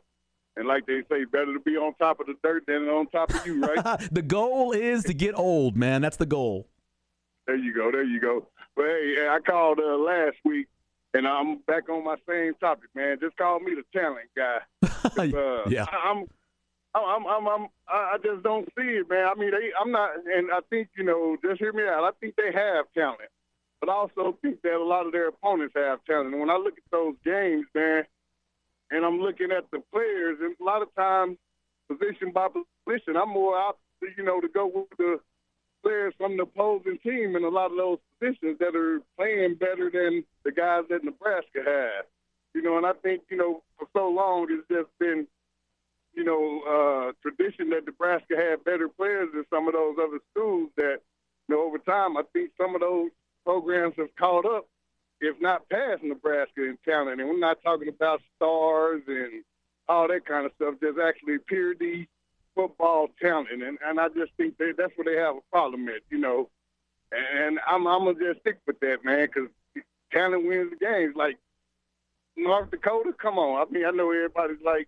and 0.58 0.68
like 0.68 0.86
they 0.86 1.02
say, 1.10 1.26
better 1.26 1.54
to 1.54 1.60
be 1.60 1.78
on 1.78 1.94
top 1.96 2.20
of 2.20 2.28
the 2.28 2.36
dirt 2.44 2.66
than 2.68 2.88
on 2.88 3.08
top 3.08 3.34
of 3.34 3.46
you, 3.46 3.62
right? 3.62 4.00
the 4.12 4.22
goal 4.22 4.72
is 4.72 5.04
to 5.06 5.14
get 5.14 5.38
old, 5.38 5.76
man. 5.76 6.02
That's 6.02 6.18
the 6.18 6.26
goal. 6.26 6.68
There 7.48 7.56
you 7.56 7.74
go. 7.74 7.92
There 7.92 8.04
you 8.04 8.20
go. 8.20 8.48
But 8.76 8.86
hey, 8.86 9.28
I 9.30 9.40
called 9.40 9.80
uh, 9.80 9.98
last 9.98 10.38
week, 10.44 10.68
and 11.14 11.28
I'm 11.28 11.60
back 11.68 11.90
on 11.90 12.04
my 12.04 12.16
same 12.28 12.54
topic, 12.60 12.90
man. 12.96 13.18
Just 13.22 13.38
call 13.38 13.60
me 13.60 13.74
the 13.76 13.84
talent 13.98 14.30
guy. 14.36 14.60
Uh, 15.16 15.62
yeah. 15.70 15.86
I, 15.90 16.10
I'm 16.10 16.26
I'm, 16.96 17.28
I'm, 17.28 17.48
I'm, 17.48 17.68
I 17.88 18.18
just 18.24 18.44
don't 18.44 18.68
see 18.78 19.00
it, 19.00 19.10
man. 19.10 19.28
I 19.28 19.36
mean, 19.36 19.52
they, 19.52 19.72
I'm 19.80 19.92
not, 19.92 20.12
and 20.26 20.50
I 20.52 20.60
think 20.70 20.90
you 20.98 21.04
know, 21.04 21.38
just 21.44 21.60
hear 21.60 21.74
me 21.74 21.84
out. 21.84 22.04
I 22.04 22.12
think 22.20 22.36
they 22.36 22.52
have 22.54 22.86
talent, 22.96 23.30
but 23.86 23.92
I 23.92 23.96
also 23.96 24.38
think 24.42 24.62
that 24.64 24.74
a 24.74 24.84
lot 24.84 25.06
of 25.06 25.12
their 25.12 25.28
opponents 25.28 25.74
have 25.76 26.04
talent. 26.06 26.32
And 26.32 26.40
when 26.40 26.50
I 26.50 26.56
look 26.56 26.74
at 26.78 26.92
those 26.92 27.16
games, 27.24 27.66
man, 27.76 28.04
and 28.90 29.06
I'm 29.06 29.20
looking 29.20 29.52
at 29.52 29.70
the 29.72 29.80
players, 29.94 30.38
and 30.42 30.56
a 30.60 30.64
lot 30.64 30.82
of 30.82 30.94
times, 30.96 31.38
position 31.88 32.32
by 32.34 32.48
position, 32.48 33.16
I'm 33.16 33.30
more 33.30 33.58
out, 33.58 33.78
you 34.18 34.24
know, 34.24 34.42
to 34.42 34.48
go 34.48 34.66
with 34.74 34.98
the 34.98 35.20
players 35.84 36.14
from 36.18 36.38
the 36.38 36.44
opposing 36.44 36.98
team 37.04 37.36
in 37.36 37.44
a 37.44 37.50
lot 37.50 37.70
of 37.72 37.78
those 37.78 38.00
positions 38.18 38.58
that 38.60 38.76
are 38.76 39.02
playing 39.18 39.56
better 39.56 39.92
than 39.94 40.24
the 40.44 40.52
guys 40.52 40.84
that 40.90 41.04
Nebraska 41.04 41.62
has. 41.64 42.06
You 42.56 42.64
know, 42.64 42.78
and 42.78 42.86
I 42.86 42.94
think, 42.94 43.24
you 43.30 43.38
know, 43.38 43.62
for 43.78 43.88
so 43.94 44.10
long, 44.10 44.48
it's 44.50 44.68
just 44.68 44.90
been, 45.00 45.28
you 46.14 46.24
know, 46.24 46.62
uh, 46.66 47.12
tradition 47.22 47.70
that 47.72 47.86
Nebraska 47.86 48.36
had 48.36 48.64
better 48.64 48.88
players 48.88 49.30
than 49.34 49.46
some 49.52 49.68
of 49.68 49.74
those 49.74 49.96
other 50.02 50.20
schools. 50.32 50.70
That, 50.78 51.02
you 51.48 51.56
know, 51.56 51.62
over 51.62 51.78
time, 51.78 52.18
I 52.18 52.24
think 52.34 52.52
some 52.60 52.74
of 52.74 52.82
those 52.82 53.12
programs 53.46 53.96
have 53.98 54.14
caught 54.16 54.46
up, 54.46 54.68
if 55.22 55.40
not 55.40 55.70
past 55.70 56.04
Nebraska 56.04 56.64
in 56.64 56.78
talent. 56.84 57.22
And 57.22 57.30
we're 57.30 57.40
not 57.40 57.62
talking 57.64 57.88
about 57.88 58.22
stars 58.36 59.04
and 59.08 59.44
all 59.88 60.08
that 60.08 60.26
kind 60.26 60.46
of 60.46 60.52
stuff. 60.56 60.76
There's 60.82 60.98
actually 61.02 61.38
pure 61.48 61.74
D 61.74 62.08
football 62.56 63.10
talent, 63.22 63.64
and 63.64 63.78
and 63.86 64.00
I 64.00 64.08
just 64.10 64.32
think 64.38 64.58
they, 64.58 64.72
that's 64.78 64.94
where 64.96 65.06
they 65.06 65.22
have 65.22 65.36
a 65.36 65.52
problem 65.52 65.88
at, 65.90 66.02
you 66.10 66.18
know. 66.18 66.50
And 67.12 67.60
I'm 67.68 67.86
I'm 67.88 68.06
gonna 68.06 68.20
just 68.20 68.42
stick 68.42 68.60
with 68.66 68.80
that, 68.80 69.06
man, 69.06 69.28
because 69.28 69.50
talent 70.12 70.48
wins 70.48 70.72
the 70.72 70.78
games. 70.84 71.16
Like 71.16 71.38
North 72.36 72.72
Dakota, 72.72 73.14
come 73.14 73.38
on. 73.38 73.68
I 73.68 73.72
mean, 73.72 73.86
I 73.86 73.92
know 73.92 74.12
everybody's 74.12 74.64
like, 74.66 74.88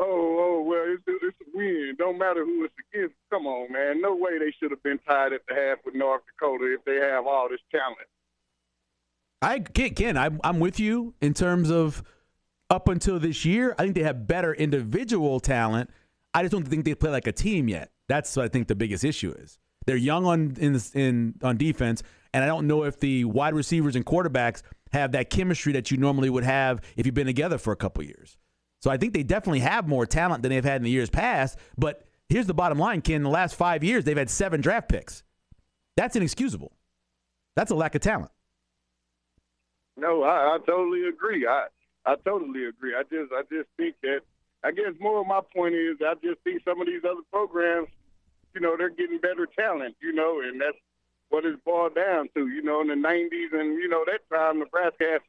oh, 0.00 0.36
oh, 0.40 0.62
well, 0.62 0.84
it's, 0.86 1.02
it's 1.06 1.36
a 1.40 1.56
win. 1.56 1.94
Don't 1.98 2.18
matter 2.18 2.44
who 2.44 2.64
it's 2.64 2.74
against. 2.92 3.14
Come 3.30 3.46
on, 3.46 3.72
man. 3.72 4.00
No 4.00 4.16
way 4.16 4.38
they 4.38 4.52
should 4.58 4.70
have 4.70 4.82
been 4.82 4.98
tied 5.06 5.32
at 5.32 5.42
the 5.48 5.54
half 5.54 5.78
with 5.84 5.94
North 5.94 6.22
Dakota 6.26 6.74
if 6.74 6.84
they 6.84 6.96
have 6.96 7.26
all 7.26 7.48
this 7.48 7.60
talent. 7.70 8.08
I 9.42 9.60
Ken, 9.60 10.16
I'm 10.16 10.40
I'm 10.44 10.60
with 10.60 10.78
you 10.78 11.14
in 11.20 11.32
terms 11.32 11.70
of 11.70 12.02
up 12.68 12.88
until 12.88 13.18
this 13.18 13.44
year. 13.44 13.74
I 13.78 13.84
think 13.84 13.94
they 13.94 14.02
have 14.02 14.26
better 14.26 14.52
individual 14.54 15.40
talent. 15.40 15.90
I 16.34 16.42
just 16.42 16.52
don't 16.52 16.66
think 16.66 16.84
they 16.84 16.94
play 16.94 17.10
like 17.10 17.26
a 17.26 17.32
team 17.32 17.68
yet. 17.68 17.90
That's 18.08 18.36
what 18.36 18.44
I 18.44 18.48
think 18.48 18.68
the 18.68 18.74
biggest 18.74 19.02
issue 19.02 19.32
is. 19.32 19.58
They're 19.86 19.96
young 19.96 20.26
on 20.26 20.56
in 20.60 20.78
in 20.94 21.34
on 21.42 21.56
defense, 21.56 22.02
and 22.34 22.44
I 22.44 22.46
don't 22.46 22.66
know 22.66 22.84
if 22.84 23.00
the 23.00 23.24
wide 23.24 23.54
receivers 23.54 23.96
and 23.96 24.04
quarterbacks 24.04 24.62
have 24.92 25.12
that 25.12 25.30
chemistry 25.30 25.72
that 25.72 25.90
you 25.90 25.96
normally 25.96 26.28
would 26.28 26.44
have 26.44 26.82
if 26.96 27.06
you've 27.06 27.14
been 27.14 27.26
together 27.26 27.56
for 27.56 27.72
a 27.72 27.76
couple 27.76 28.04
years. 28.04 28.36
So 28.80 28.90
I 28.90 28.96
think 28.96 29.12
they 29.12 29.22
definitely 29.22 29.60
have 29.60 29.86
more 29.86 30.06
talent 30.06 30.42
than 30.42 30.50
they've 30.50 30.64
had 30.64 30.76
in 30.76 30.82
the 30.82 30.90
years 30.90 31.10
past. 31.10 31.58
But 31.76 32.04
here's 32.28 32.46
the 32.46 32.54
bottom 32.54 32.78
line, 32.78 33.02
Ken. 33.02 33.16
In 33.16 33.22
the 33.22 33.30
last 33.30 33.54
five 33.54 33.84
years, 33.84 34.04
they've 34.04 34.16
had 34.16 34.30
seven 34.30 34.60
draft 34.60 34.88
picks. 34.88 35.22
That's 35.96 36.16
inexcusable. 36.16 36.72
That's 37.56 37.70
a 37.70 37.74
lack 37.74 37.94
of 37.94 38.00
talent. 38.00 38.30
No, 39.96 40.22
I, 40.22 40.54
I 40.54 40.58
totally 40.66 41.06
agree. 41.08 41.46
I 41.46 41.66
I 42.06 42.14
totally 42.24 42.64
agree. 42.64 42.94
I 42.94 43.02
just 43.02 43.32
I 43.32 43.42
just 43.52 43.68
think 43.76 43.96
that 44.02 44.20
I 44.64 44.70
guess 44.70 44.94
more 44.98 45.20
of 45.20 45.26
my 45.26 45.40
point 45.54 45.74
is 45.74 45.96
I 46.00 46.14
just 46.24 46.42
see 46.42 46.58
some 46.64 46.80
of 46.80 46.86
these 46.86 47.02
other 47.04 47.20
programs, 47.30 47.88
you 48.54 48.60
know, 48.60 48.76
they're 48.78 48.88
getting 48.88 49.18
better 49.18 49.46
talent, 49.46 49.96
you 50.00 50.12
know, 50.12 50.40
and 50.40 50.60
that's 50.60 50.76
what 51.28 51.44
it's 51.44 51.60
boiled 51.64 51.94
down 51.94 52.28
to. 52.34 52.48
You 52.48 52.62
know, 52.62 52.80
in 52.80 52.88
the 52.88 52.94
'90s 52.94 53.52
and 53.52 53.74
you 53.74 53.88
know 53.88 54.04
that 54.06 54.20
time, 54.34 54.60
Nebraska 54.60 55.04
had 55.04 55.20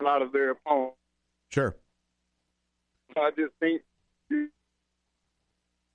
a 0.00 0.04
lot 0.04 0.22
of 0.22 0.32
their 0.32 0.50
opponents. 0.50 0.96
Sure. 1.54 1.76
I 3.16 3.30
just 3.38 3.52
think. 3.60 3.80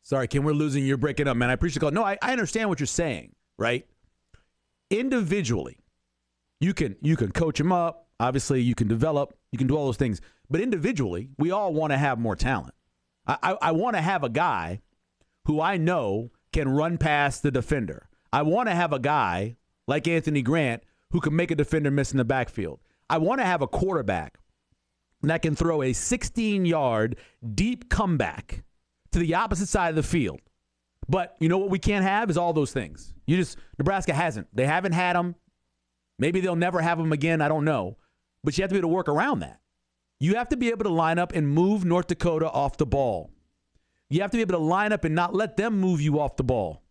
Sorry, 0.04 0.26
Ken, 0.30 0.46
we're 0.46 0.54
losing. 0.54 0.86
You're 0.86 0.96
breaking 0.96 1.28
up, 1.28 1.36
man. 1.36 1.50
I 1.50 1.54
appreciate 1.54 1.82
the 1.82 1.82
call. 1.82 1.92
No, 1.92 2.06
I, 2.06 2.18
I 2.22 2.32
understand 2.32 2.70
what 2.70 2.80
you're 2.80 2.88
saying, 2.88 3.36
right? 3.58 3.86
Individually, 4.90 5.84
you 6.62 6.74
can 6.74 6.96
you 7.02 7.18
can 7.18 7.34
coach 7.34 7.58
them 7.58 7.74
up. 7.74 8.08
Obviously, 8.22 8.62
you 8.62 8.74
can 8.74 8.88
develop. 8.88 9.34
You 9.52 9.58
can 9.58 9.68
do 9.68 9.76
all 9.76 9.86
those 9.86 9.98
things. 9.98 10.22
But 10.50 10.62
individually, 10.62 11.32
we 11.38 11.52
all 11.52 11.74
want 11.74 11.92
to 11.92 11.98
have 11.98 12.20
more 12.20 12.38
talent. 12.38 12.74
I, 13.28 13.38
I, 13.44 13.58
I 13.62 13.72
want 13.72 13.98
to 13.98 14.02
have 14.02 14.24
a 14.24 14.30
guy 14.30 14.80
who 15.44 15.60
I 15.60 15.76
know 15.76 16.32
can 16.54 16.70
run 16.70 16.98
past 16.98 17.44
the 17.44 17.52
defender. 17.52 18.08
I 18.32 18.44
want 18.44 18.70
to 18.70 18.76
have 18.76 18.94
a 18.94 19.00
guy 19.00 19.58
like 19.90 20.08
Anthony 20.08 20.42
Grant 20.42 20.84
who 21.12 21.20
can 21.20 21.36
make 21.36 21.52
a 21.52 21.56
defender 21.56 21.92
miss 21.92 22.14
in 22.14 22.18
the 22.18 22.24
backfield. 22.24 22.80
I 23.10 23.18
want 23.18 23.42
to 23.42 23.46
have 23.46 23.62
a 23.62 23.68
quarterback 23.68 24.40
that 25.24 25.42
can 25.42 25.56
throw 25.56 25.84
a 25.84 25.94
16 25.94 26.66
yard 26.66 27.18
deep 27.56 27.90
comeback 27.90 28.64
to 29.12 29.20
the 29.20 29.36
opposite 29.36 29.68
side 29.68 29.90
of 29.90 29.96
the 29.96 30.04
field. 30.04 30.40
But 31.08 31.36
you 31.40 31.50
know 31.50 31.58
what 31.58 31.70
we 31.70 31.80
can't 31.80 32.06
have 32.06 32.30
is 32.30 32.38
all 32.38 32.54
those 32.54 32.72
things. 32.72 33.14
You 33.26 33.36
just 33.38 33.58
Nebraska 33.78 34.14
hasn't. 34.14 34.48
They 34.54 34.66
haven't 34.66 34.94
had 34.94 35.16
them. 35.16 35.36
Maybe 36.20 36.40
they'll 36.40 36.56
never 36.56 36.82
have 36.82 36.98
them 36.98 37.12
again. 37.12 37.42
I 37.42 37.48
don't 37.48 37.66
know. 37.66 37.98
But 38.44 38.58
you 38.58 38.62
have 38.62 38.70
to 38.70 38.76
be 38.76 38.80
able 38.80 38.90
to 38.90 38.94
work 38.94 39.10
around 39.10 39.40
that. 39.40 39.60
You 40.20 40.36
have 40.36 40.50
to 40.50 40.58
be 40.58 40.70
able 40.70 40.84
to 40.84 40.92
line 40.92 41.18
up 41.18 41.34
and 41.34 41.48
move 41.48 41.86
North 41.86 42.08
Dakota 42.08 42.50
off 42.50 42.78
the 42.78 42.86
ball. 42.86 43.32
You 44.10 44.22
have 44.22 44.32
to 44.32 44.38
be 44.38 44.42
able 44.42 44.54
to 44.54 44.64
line 44.64 44.92
up 44.92 45.04
and 45.04 45.16
not 45.16 45.34
let 45.34 45.56
them 45.56 45.80
move 45.80 46.02
you 46.02 46.20
off 46.20 46.36
the 46.36 46.44
ball. 46.44 46.84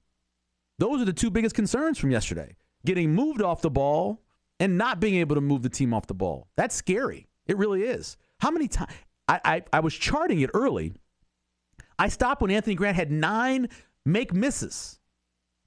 Those 0.78 1.02
are 1.02 1.04
the 1.04 1.12
two 1.12 1.30
biggest 1.30 1.54
concerns 1.54 1.98
from 1.98 2.10
yesterday 2.10 2.56
getting 2.86 3.12
moved 3.12 3.42
off 3.42 3.60
the 3.60 3.70
ball 3.70 4.22
and 4.60 4.78
not 4.78 5.00
being 5.00 5.16
able 5.16 5.34
to 5.34 5.40
move 5.40 5.62
the 5.62 5.68
team 5.68 5.92
off 5.92 6.06
the 6.06 6.14
ball. 6.14 6.48
That's 6.56 6.74
scary. 6.74 7.27
It 7.48 7.56
really 7.56 7.82
is. 7.82 8.16
How 8.40 8.50
many 8.50 8.68
times? 8.68 8.92
I, 9.26 9.40
I, 9.44 9.62
I 9.72 9.80
was 9.80 9.94
charting 9.94 10.40
it 10.40 10.50
early. 10.54 10.92
I 11.98 12.08
stopped 12.08 12.40
when 12.40 12.50
Anthony 12.50 12.76
Grant 12.76 12.96
had 12.96 13.10
nine 13.10 13.68
make 14.04 14.32
misses. 14.32 15.00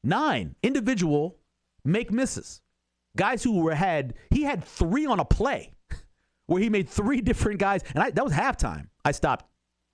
Nine 0.03 0.55
individual 0.63 1.37
make 1.83 2.11
misses. 2.11 2.61
Guys 3.17 3.43
who 3.43 3.59
were 3.59 3.75
had, 3.75 4.13
he 4.29 4.43
had 4.43 4.63
three 4.63 5.05
on 5.05 5.19
a 5.19 5.25
play 5.25 5.73
where 6.47 6.61
he 6.61 6.69
made 6.69 6.87
three 6.87 7.21
different 7.21 7.59
guys. 7.59 7.81
And 7.93 8.03
I, 8.03 8.11
that 8.11 8.23
was 8.23 8.33
halftime. 8.33 8.87
I 9.03 9.11
stopped 9.11 9.45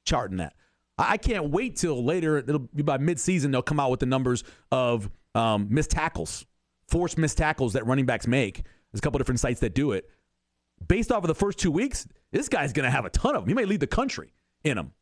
charting 0.05 0.37
that. 0.37 0.53
I 0.97 1.17
can't 1.17 1.49
wait 1.49 1.75
till 1.75 2.03
later. 2.03 2.37
It'll 2.37 2.59
be 2.59 2.83
by 2.83 2.97
midseason. 2.97 3.51
They'll 3.51 3.61
come 3.61 3.79
out 3.79 3.91
with 3.91 3.99
the 3.99 4.07
numbers 4.07 4.43
of 4.71 5.09
um, 5.35 5.67
missed 5.69 5.91
tackles, 5.91 6.45
forced 6.87 7.17
missed 7.17 7.37
tackles 7.37 7.73
that 7.73 7.85
running 7.85 8.05
backs 8.05 8.25
make. 8.25 8.63
There's 8.91 8.99
a 8.99 9.01
couple 9.01 9.19
different 9.19 9.39
sites 9.39 9.59
that 9.59 9.75
do 9.75 9.91
it. 9.91 10.09
Based 10.87 11.11
off 11.11 11.23
of 11.23 11.27
the 11.27 11.35
first 11.35 11.57
two 11.57 11.71
weeks, 11.71 12.07
this 12.31 12.49
guy's 12.49 12.73
going 12.73 12.85
to 12.85 12.91
have 12.91 13.05
a 13.05 13.09
ton 13.09 13.35
of 13.35 13.43
them. 13.43 13.49
He 13.49 13.55
may 13.55 13.65
lead 13.65 13.79
the 13.79 13.87
country 13.87 14.33
in 14.63 14.75
them. 14.77 14.93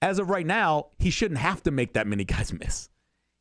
As 0.00 0.18
of 0.18 0.30
right 0.30 0.46
now, 0.46 0.88
he 0.98 1.10
shouldn't 1.10 1.38
have 1.38 1.62
to 1.64 1.70
make 1.70 1.92
that 1.94 2.06
many 2.06 2.24
guys 2.26 2.52
miss. 2.52 2.88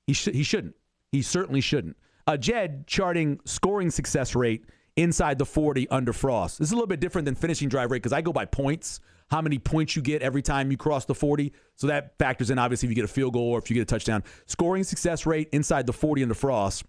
He 0.07 0.13
should. 0.13 0.35
He 0.35 0.43
shouldn't. 0.43 0.75
He 1.11 1.21
certainly 1.21 1.61
shouldn't. 1.61 1.97
Uh, 2.27 2.37
Jed 2.37 2.87
charting 2.87 3.39
scoring 3.45 3.89
success 3.89 4.35
rate 4.35 4.65
inside 4.95 5.37
the 5.37 5.45
40 5.45 5.89
under 5.89 6.13
Frost. 6.13 6.59
This 6.59 6.69
is 6.69 6.71
a 6.71 6.75
little 6.75 6.87
bit 6.87 6.99
different 6.99 7.25
than 7.25 7.35
finishing 7.35 7.69
drive 7.69 7.91
rate 7.91 8.01
because 8.01 8.13
I 8.13 8.21
go 8.21 8.31
by 8.31 8.45
points 8.45 8.99
how 9.31 9.41
many 9.41 9.57
points 9.57 9.95
you 9.95 10.01
get 10.01 10.21
every 10.21 10.41
time 10.41 10.69
you 10.69 10.77
cross 10.77 11.05
the 11.05 11.15
40. 11.15 11.53
So 11.75 11.87
that 11.87 12.17
factors 12.19 12.49
in, 12.51 12.59
obviously, 12.59 12.87
if 12.87 12.91
you 12.91 12.95
get 12.95 13.05
a 13.05 13.13
field 13.13 13.33
goal 13.33 13.51
or 13.51 13.59
if 13.59 13.69
you 13.69 13.73
get 13.73 13.83
a 13.83 13.85
touchdown. 13.85 14.23
Scoring 14.45 14.83
success 14.83 15.25
rate 15.25 15.47
inside 15.53 15.87
the 15.87 15.93
40 15.93 16.23
under 16.23 16.35
Frost. 16.35 16.83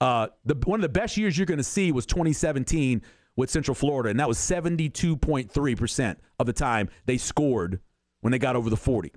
Uh, 0.00 0.28
the, 0.46 0.54
one 0.64 0.80
of 0.80 0.82
the 0.82 0.88
best 0.88 1.18
years 1.18 1.36
you're 1.36 1.46
going 1.46 1.58
to 1.58 1.64
see 1.64 1.92
was 1.92 2.06
2017 2.06 3.02
with 3.36 3.50
Central 3.50 3.74
Florida, 3.74 4.10
and 4.10 4.20
that 4.20 4.28
was 4.28 4.38
72.3% 4.38 6.16
of 6.38 6.46
the 6.46 6.52
time 6.52 6.88
they 7.06 7.16
scored 7.16 7.80
when 8.20 8.30
they 8.30 8.38
got 8.38 8.56
over 8.56 8.70
the 8.70 8.76
40. 8.76 9.12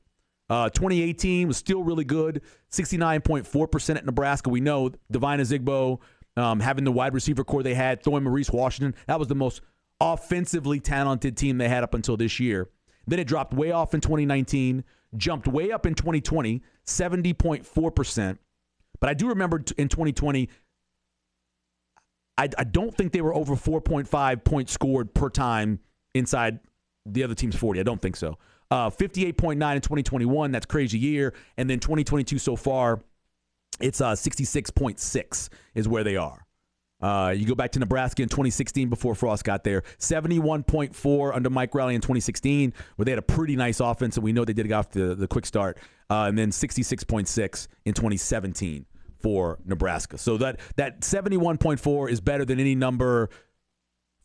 Uh, 0.50 0.70
2018 0.70 1.48
was 1.48 1.58
still 1.58 1.84
really 1.84 2.04
good, 2.04 2.42
69.4% 2.72 3.96
at 3.96 4.06
Nebraska. 4.06 4.50
We 4.50 4.62
know 4.62 4.92
Devine 5.12 5.40
Ozigbo 5.40 6.00
um, 6.38 6.60
having 6.60 6.84
the 6.84 6.92
wide 6.92 7.14
receiver 7.14 7.44
core 7.44 7.64
they 7.64 7.74
had, 7.74 8.04
throwing 8.04 8.24
Maurice 8.24 8.52
Washington, 8.52 8.96
that 9.08 9.20
was 9.20 9.28
the 9.28 9.36
most 9.36 9.62
offensively 10.00 10.80
talented 10.80 11.38
team 11.38 11.58
they 11.58 11.70
had 11.70 11.84
up 11.84 11.94
until 11.94 12.18
this 12.18 12.40
year. 12.40 12.70
Then 13.08 13.20
it 13.20 13.28
dropped 13.28 13.54
way 13.54 13.72
off 13.72 13.94
in 13.94 14.02
2019, 14.02 14.84
jumped 15.16 15.48
way 15.48 15.72
up 15.72 15.86
in 15.86 15.96
2020, 15.96 16.62
70.4%. 16.86 18.38
But 19.00 19.10
I 19.10 19.14
do 19.14 19.30
remember 19.30 19.64
in 19.78 19.88
2020, 19.88 20.50
I, 22.38 22.50
I 22.58 22.64
don't 22.64 22.96
think 22.96 23.12
they 23.14 23.22
were 23.22 23.34
over 23.34 23.56
4.5 23.56 24.44
points 24.44 24.72
scored 24.72 25.14
per 25.14 25.30
time 25.30 25.80
inside 26.14 26.60
the 27.06 27.24
other 27.24 27.36
team's 27.36 27.56
40. 27.56 27.80
I 27.80 27.84
don't 27.84 28.02
think 28.02 28.16
so. 28.16 28.38
Uh, 28.72 28.90
58.9 28.90 29.54
in 29.54 29.82
2021. 29.82 30.52
That's 30.52 30.66
crazy 30.66 30.98
year. 30.98 31.34
And 31.58 31.70
then 31.70 31.80
2022 31.80 32.40
so 32.40 32.56
far, 32.56 33.02
it's 33.80 34.02
uh, 34.02 34.14
66.6 34.14 35.50
is 35.76 35.88
where 35.88 36.04
they 36.04 36.16
are. 36.16 36.46
Uh, 37.02 37.32
you 37.32 37.46
go 37.46 37.56
back 37.56 37.72
to 37.74 37.80
Nebraska 37.80 38.24
in 38.24 38.30
2016 38.30 38.90
before 38.90 39.14
Frost 39.14 39.44
got 39.44 39.64
there. 39.64 39.84
71.4 40.00 41.36
under 41.36 41.50
Mike 41.50 41.76
Riley 41.76 41.94
in 41.94 42.02
2016, 42.02 42.74
where 42.96 43.04
they 43.06 43.12
had 43.12 43.20
a 43.20 43.22
pretty 43.22 43.56
nice 43.56 43.80
offense, 43.80 44.16
and 44.16 44.24
we 44.24 44.34
know 44.34 44.46
they 44.46 44.54
did 44.54 44.68
get 44.68 44.74
off 44.74 44.90
the, 44.92 45.14
the 45.14 45.28
quick 45.28 45.46
start. 45.46 45.78
Uh, 46.10 46.24
and 46.24 46.38
then 46.38 46.52
66.6 46.52 47.68
in 47.86 47.94
2017 47.94 48.86
for 49.26 49.58
Nebraska. 49.66 50.20
So 50.20 50.38
that, 50.38 50.60
that 50.76 51.02
71.4 51.02 52.12
is 52.12 52.22
better 52.22 52.46
than 52.46 52.60
any 52.60 52.76
number 52.76 53.32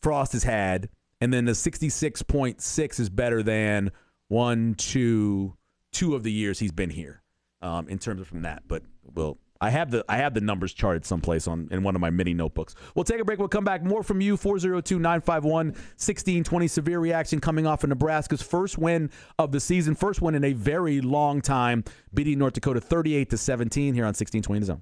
Frost 0.03 0.33
has 0.33 0.43
had. 0.43 0.89
And 1.19 1.33
then 1.33 1.45
the 1.45 1.53
66.6 1.53 2.99
is 2.99 3.09
better 3.09 3.41
than 3.41 3.91
one, 4.27 4.75
two, 4.75 5.57
two 5.91 6.13
of 6.13 6.21
the 6.21 6.31
years 6.31 6.59
he's 6.59 6.71
been 6.71 6.91
here 6.91 7.23
um, 7.63 7.89
in 7.89 7.97
terms 7.97 8.21
of 8.21 8.27
from 8.27 8.43
that. 8.43 8.61
But 8.67 8.83
we'll 9.11 9.39
I 9.61 9.69
have 9.69 9.91
the 9.91 10.03
I 10.09 10.17
have 10.17 10.33
the 10.33 10.41
numbers 10.41 10.73
charted 10.73 11.05
someplace 11.05 11.47
on 11.47 11.67
in 11.69 11.83
one 11.83 11.93
of 11.93 12.01
my 12.01 12.09
mini 12.09 12.33
notebooks. 12.33 12.73
We'll 12.95 13.05
take 13.05 13.21
a 13.21 13.25
break. 13.25 13.37
We'll 13.37 13.47
come 13.47 13.63
back. 13.63 13.83
More 13.83 14.01
from 14.01 14.19
you. 14.19 14.37
402-951-1620. 14.37 16.69
Severe 16.69 16.99
reaction 16.99 17.39
coming 17.39 17.67
off 17.67 17.83
of 17.83 17.89
Nebraska's 17.89 18.41
first 18.41 18.79
win 18.79 19.11
of 19.37 19.51
the 19.51 19.59
season. 19.59 19.93
First 19.93 20.19
win 20.19 20.33
in 20.33 20.43
a 20.43 20.53
very 20.53 20.99
long 20.99 21.41
time, 21.41 21.83
beating 22.11 22.39
North 22.39 22.53
Dakota 22.53 22.81
38 22.81 23.29
to 23.29 23.37
17 23.37 23.93
here 23.93 24.05
on 24.05 24.07
1620 24.07 24.61
The 24.61 24.65
Zone. 24.65 24.81